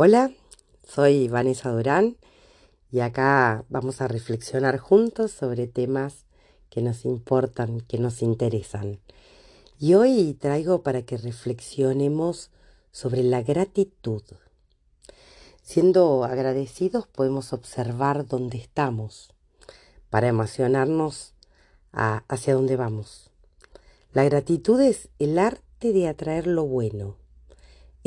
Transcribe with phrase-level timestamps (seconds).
[0.00, 0.30] Hola,
[0.86, 2.18] soy Vanessa Durán
[2.92, 6.24] y acá vamos a reflexionar juntos sobre temas
[6.70, 9.00] que nos importan, que nos interesan.
[9.80, 12.52] Y hoy traigo para que reflexionemos
[12.92, 14.22] sobre la gratitud.
[15.62, 19.34] Siendo agradecidos podemos observar dónde estamos
[20.10, 21.34] para emocionarnos
[21.90, 23.32] hacia dónde vamos.
[24.12, 27.16] La gratitud es el arte de atraer lo bueno.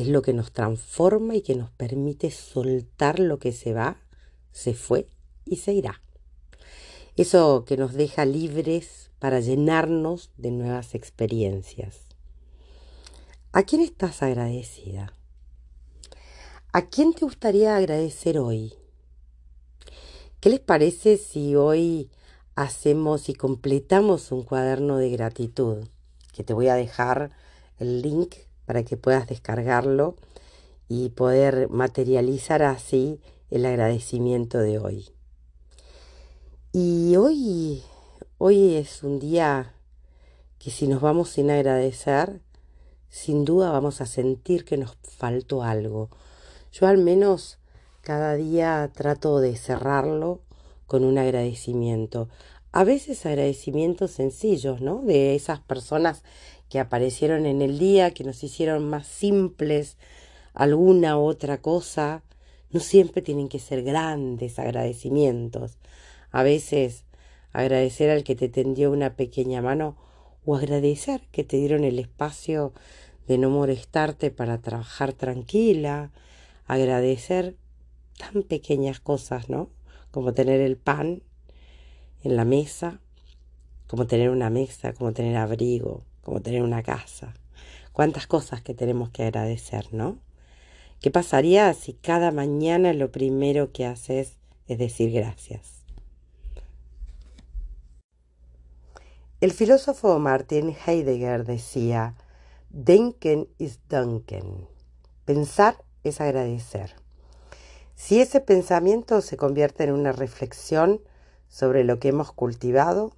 [0.00, 3.98] Es lo que nos transforma y que nos permite soltar lo que se va,
[4.50, 5.06] se fue
[5.44, 6.00] y se irá.
[7.16, 11.98] Eso que nos deja libres para llenarnos de nuevas experiencias.
[13.52, 15.12] ¿A quién estás agradecida?
[16.72, 18.72] ¿A quién te gustaría agradecer hoy?
[20.40, 22.08] ¿Qué les parece si hoy
[22.54, 25.86] hacemos y completamos un cuaderno de gratitud?
[26.32, 27.32] Que te voy a dejar
[27.78, 28.36] el link
[28.70, 30.14] para que puedas descargarlo
[30.86, 35.08] y poder materializar así el agradecimiento de hoy.
[36.70, 37.82] Y hoy,
[38.38, 39.74] hoy es un día
[40.60, 42.42] que si nos vamos sin agradecer,
[43.08, 46.08] sin duda vamos a sentir que nos faltó algo.
[46.70, 47.58] Yo al menos
[48.02, 50.42] cada día trato de cerrarlo
[50.86, 52.28] con un agradecimiento.
[52.70, 55.02] A veces agradecimientos sencillos, ¿no?
[55.02, 56.22] De esas personas
[56.70, 59.98] que aparecieron en el día, que nos hicieron más simples
[60.54, 62.22] alguna otra cosa.
[62.70, 65.78] No siempre tienen que ser grandes agradecimientos.
[66.30, 67.04] A veces
[67.52, 69.96] agradecer al que te tendió una pequeña mano
[70.46, 72.72] o agradecer que te dieron el espacio
[73.26, 76.12] de no molestarte para trabajar tranquila,
[76.66, 77.56] agradecer
[78.16, 79.70] tan pequeñas cosas, ¿no?
[80.12, 81.22] Como tener el pan
[82.22, 83.00] en la mesa,
[83.88, 87.34] como tener una mesa, como tener abrigo, como tener una casa.
[87.92, 90.18] Cuántas cosas que tenemos que agradecer, ¿no?
[91.00, 94.36] ¿Qué pasaría si cada mañana lo primero que haces
[94.68, 95.80] es decir gracias?
[99.40, 102.14] El filósofo Martin Heidegger decía,
[102.68, 104.68] Denken ist Danken.
[105.24, 106.94] Pensar es agradecer.
[107.94, 111.00] Si ese pensamiento se convierte en una reflexión
[111.48, 113.12] sobre lo que hemos cultivado,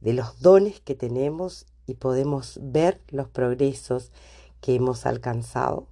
[0.00, 4.12] de los dones que tenemos y podemos ver los progresos
[4.60, 5.86] que hemos alcanzado,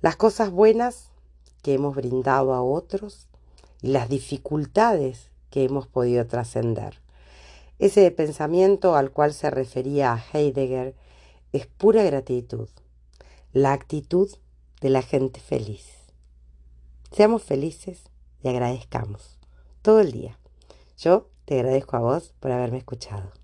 [0.00, 1.10] las cosas buenas
[1.62, 3.28] que hemos brindado a otros
[3.82, 7.00] y las dificultades que hemos podido trascender.
[7.78, 10.94] Ese pensamiento al cual se refería Heidegger
[11.52, 12.68] es pura gratitud,
[13.52, 14.30] la actitud
[14.80, 15.86] de la gente feliz.
[17.10, 18.04] Seamos felices
[18.42, 19.38] y agradezcamos
[19.82, 20.38] todo el día.
[20.96, 23.41] Yo te agradezco a vos por haberme escuchado.